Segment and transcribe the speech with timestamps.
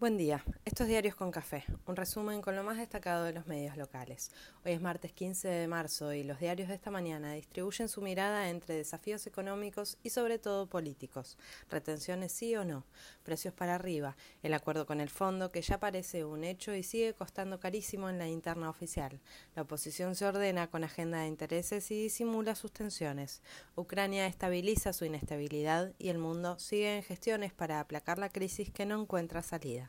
[0.00, 3.76] Buen día, estos diarios con café, un resumen con lo más destacado de los medios
[3.76, 4.30] locales.
[4.64, 8.48] Hoy es martes 15 de marzo y los diarios de esta mañana distribuyen su mirada
[8.48, 11.36] entre desafíos económicos y sobre todo políticos.
[11.68, 12.84] Retenciones sí o no,
[13.24, 17.14] precios para arriba, el acuerdo con el fondo que ya parece un hecho y sigue
[17.14, 19.18] costando carísimo en la interna oficial.
[19.56, 23.42] La oposición se ordena con agenda de intereses y disimula sus tensiones.
[23.74, 28.86] Ucrania estabiliza su inestabilidad y el mundo sigue en gestiones para aplacar la crisis que
[28.86, 29.87] no encuentra salida.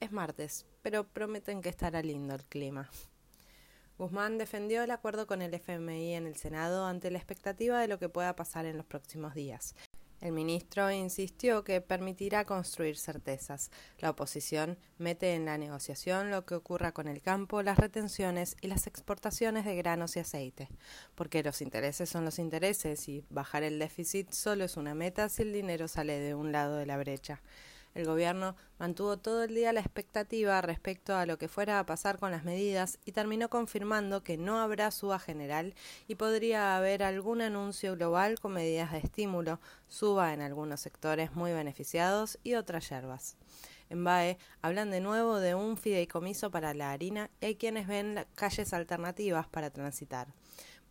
[0.00, 2.90] Es martes, pero prometen que estará lindo el clima.
[3.96, 7.98] Guzmán defendió el acuerdo con el FMI en el Senado ante la expectativa de lo
[7.98, 9.74] que pueda pasar en los próximos días.
[10.20, 13.70] El ministro insistió que permitirá construir certezas.
[13.98, 18.68] La oposición mete en la negociación lo que ocurra con el campo, las retenciones y
[18.68, 20.70] las exportaciones de granos y aceite,
[21.14, 25.42] porque los intereses son los intereses y bajar el déficit solo es una meta si
[25.42, 27.42] el dinero sale de un lado de la brecha.
[27.94, 32.18] El gobierno mantuvo todo el día la expectativa respecto a lo que fuera a pasar
[32.18, 35.74] con las medidas y terminó confirmando que no habrá suba general
[36.08, 41.52] y podría haber algún anuncio global con medidas de estímulo, suba en algunos sectores muy
[41.52, 43.36] beneficiados y otras yerbas.
[43.90, 48.26] En BAE hablan de nuevo de un fideicomiso para la harina y hay quienes ven
[48.34, 50.26] calles alternativas para transitar.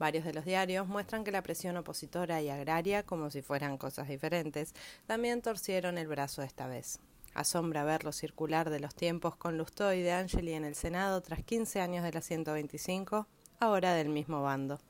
[0.04, 4.10] Varios de los diarios muestran que la presión opositora y agraria, como si fueran cosas
[4.10, 4.74] diferentes,
[5.08, 7.00] también torcieron el brazo esta vez.
[7.34, 11.42] Asombra verlo circular de los tiempos con Lustó y de Angeli en el Senado tras
[11.42, 13.28] 15 años de la 125,
[13.62, 14.82] ahora del mismo bando.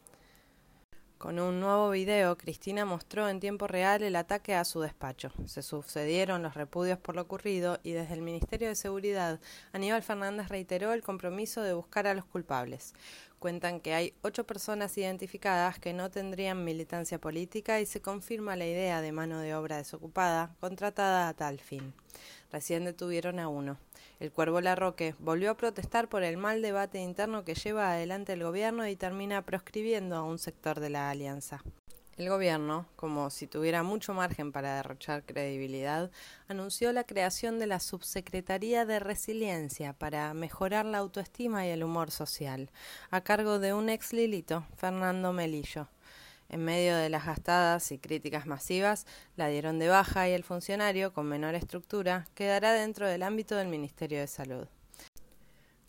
[1.23, 5.31] Con un nuevo video, Cristina mostró en tiempo real el ataque a su despacho.
[5.45, 9.39] Se sucedieron los repudios por lo ocurrido y desde el Ministerio de Seguridad,
[9.71, 12.93] Aníbal Fernández reiteró el compromiso de buscar a los culpables.
[13.39, 18.65] Cuentan que hay ocho personas identificadas que no tendrían militancia política y se confirma la
[18.65, 21.93] idea de mano de obra desocupada contratada a tal fin.
[22.51, 23.77] Recién detuvieron a uno.
[24.23, 28.41] El Cuervo Larroque volvió a protestar por el mal debate interno que lleva adelante el
[28.41, 31.61] gobierno y termina proscribiendo a un sector de la alianza.
[32.15, 36.09] El gobierno, como si tuviera mucho margen para derrochar credibilidad,
[36.47, 42.09] anunció la creación de la Subsecretaría de Resiliencia para mejorar la autoestima y el humor
[42.09, 42.71] social,
[43.11, 45.89] a cargo de un ex Lilito, Fernando Melillo.
[46.53, 51.11] En medio de las gastadas y críticas masivas, la dieron de baja y el funcionario,
[51.11, 54.67] con menor estructura, quedará dentro del ámbito del Ministerio de Salud.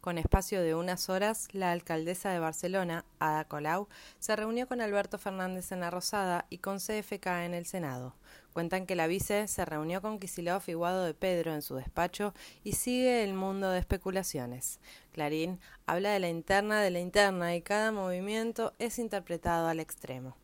[0.05, 3.89] Con espacio de unas horas, la alcaldesa de Barcelona, Ada Colau,
[4.19, 8.15] se reunió con Alberto Fernández en la Rosada y con CFK en el Senado.
[8.53, 12.35] Cuentan que la vice se reunió con Kisilov y Guado de Pedro en su despacho
[12.65, 14.79] y sigue el mundo de especulaciones.
[15.13, 20.37] Clarín habla de la interna de la interna y cada movimiento es interpretado al extremo.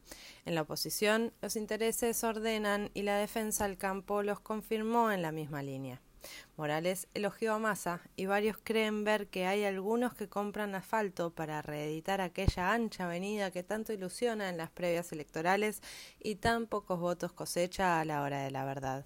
[0.46, 5.32] En la oposición, los intereses ordenan y la defensa al campo los confirmó en la
[5.32, 6.00] misma línea.
[6.56, 11.62] Morales elogió a Massa y varios creen ver que hay algunos que compran asfalto para
[11.62, 15.82] reeditar aquella ancha avenida que tanto ilusiona en las previas electorales
[16.18, 19.04] y tan pocos votos cosecha a la hora de la verdad.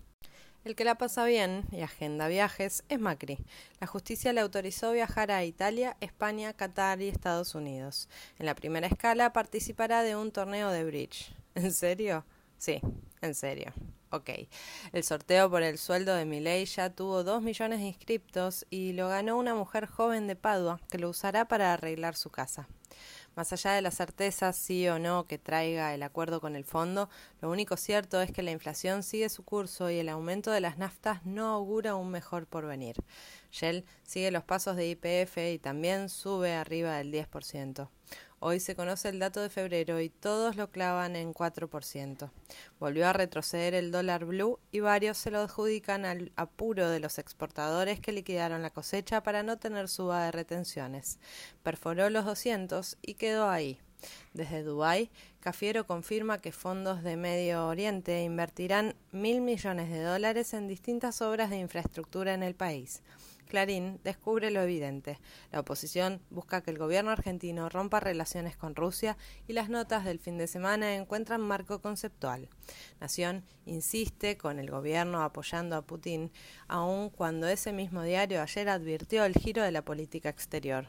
[0.65, 3.39] El que la pasa bien y agenda viajes es Macri.
[3.81, 8.09] La justicia le autorizó viajar a Italia, España, Qatar y Estados Unidos.
[8.39, 11.35] En la primera escala participará de un torneo de bridge.
[11.55, 12.25] ¿En serio?
[12.57, 12.81] Sí,
[13.21, 13.75] en serio.
[14.15, 14.31] Ok.
[14.93, 19.09] El sorteo por el sueldo de Milei ya tuvo dos millones de inscriptos y lo
[19.09, 22.69] ganó una mujer joven de Padua que lo usará para arreglar su casa.
[23.35, 27.11] Más allá de la certeza sí o no que traiga el acuerdo con el fondo,
[27.41, 30.79] lo único cierto es que la inflación sigue su curso y el aumento de las
[30.79, 32.95] naftas no augura un mejor porvenir.
[33.55, 37.89] Shell sigue los pasos de IPF y también sube arriba del 10%.
[38.41, 42.31] Hoy se conoce el dato de febrero y todos lo clavan en 4%.
[42.79, 47.19] Volvió a retroceder el dólar blue y varios se lo adjudican al apuro de los
[47.19, 51.19] exportadores que liquidaron la cosecha para no tener suba de retenciones.
[51.63, 53.81] Perforó los 200 y quedó ahí.
[54.33, 55.11] Desde Dubái,
[55.41, 61.51] Cafiero confirma que fondos de Medio Oriente invertirán mil millones de dólares en distintas obras
[61.51, 63.03] de infraestructura en el país.
[63.47, 65.21] Clarín descubre lo evidente.
[65.53, 69.17] La oposición busca que el gobierno argentino rompa relaciones con Rusia
[69.47, 72.49] y las notas del fin de semana encuentran marco conceptual.
[73.01, 76.33] Nación insiste con el gobierno apoyando a Putin,
[76.69, 80.87] aun cuando ese mismo diario ayer advirtió el giro de la política exterior.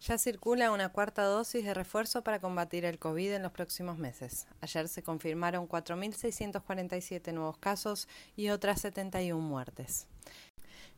[0.00, 4.46] Ya circula una cuarta dosis de refuerzo para combatir el COVID en los próximos meses.
[4.60, 8.06] Ayer se confirmaron 4.647 nuevos casos
[8.36, 10.06] y otras 71 muertes.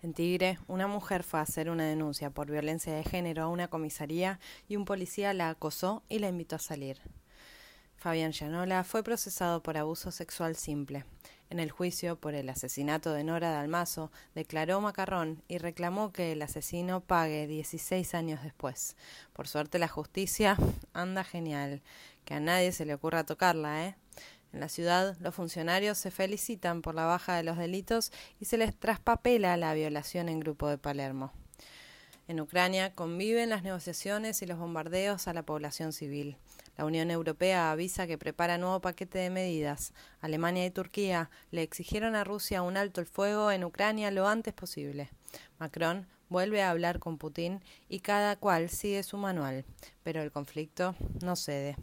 [0.02, 3.68] En Tigre, una mujer fue a hacer una denuncia por violencia de género a una
[3.68, 4.38] comisaría
[4.68, 6.98] y un policía la acosó y la invitó a salir.
[7.96, 11.04] Fabián Llanola fue procesado por abuso sexual simple.
[11.50, 16.42] En el juicio por el asesinato de Nora Dalmazo, declaró Macarrón y reclamó que el
[16.42, 18.96] asesino pague 16 años después.
[19.32, 20.56] Por suerte la justicia
[20.92, 21.82] anda genial.
[22.24, 23.96] Que a nadie se le ocurra tocarla, ¿eh?
[24.52, 28.56] En la ciudad, los funcionarios se felicitan por la baja de los delitos y se
[28.56, 31.32] les traspapela la violación en grupo de Palermo.
[32.30, 36.36] En Ucrania conviven las negociaciones y los bombardeos a la población civil.
[36.76, 39.92] La Unión Europea avisa que prepara nuevo paquete de medidas.
[40.20, 44.54] Alemania y Turquía le exigieron a Rusia un alto el fuego en Ucrania lo antes
[44.54, 45.10] posible.
[45.58, 47.60] Macron vuelve a hablar con Putin
[47.90, 49.66] y cada cual sigue su manual,
[50.02, 51.76] pero el conflicto no cede.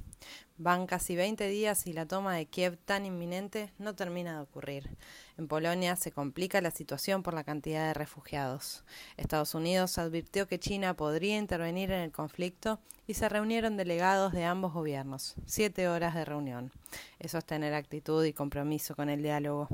[0.59, 4.89] Van casi 20 días y la toma de Kiev tan inminente no termina de ocurrir.
[5.38, 8.83] En Polonia se complica la situación por la cantidad de refugiados.
[9.17, 14.45] Estados Unidos advirtió que China podría intervenir en el conflicto y se reunieron delegados de
[14.45, 15.35] ambos gobiernos.
[15.45, 16.71] Siete horas de reunión.
[17.19, 19.67] Eso es tener actitud y compromiso con el diálogo.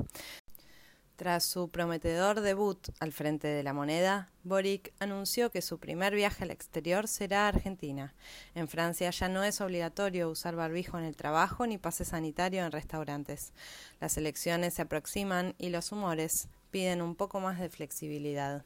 [1.16, 6.42] Tras su prometedor debut al frente de la moneda, Boric anunció que su primer viaje
[6.42, 8.14] al exterior será a Argentina.
[8.56, 12.72] En Francia ya no es obligatorio usar barbijo en el trabajo ni pase sanitario en
[12.72, 13.52] restaurantes.
[14.00, 18.64] Las elecciones se aproximan y los humores piden un poco más de flexibilidad.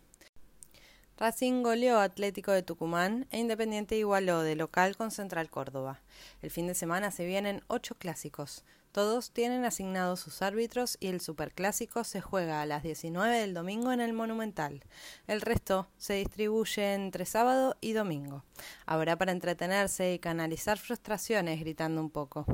[1.19, 6.01] Racing goleó Atlético de Tucumán e Independiente igualó de local con Central Córdoba.
[6.41, 8.65] El fin de semana se vienen ocho clásicos.
[8.99, 13.93] Todos tienen asignados sus árbitros y el Superclásico se juega a las 19 del domingo
[13.93, 14.83] en el Monumental.
[15.29, 18.43] El resto se distribuye entre sábado y domingo.
[18.87, 22.45] Habrá para entretenerse y canalizar frustraciones gritando un poco.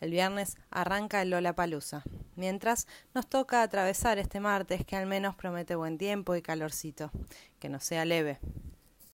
[0.00, 2.02] El viernes arranca el Lola Palusa.
[2.34, 7.12] Mientras nos toca atravesar este martes que al menos promete buen tiempo y calorcito.
[7.60, 8.40] Que no sea leve.